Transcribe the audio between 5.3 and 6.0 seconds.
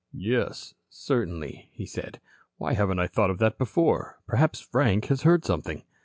something."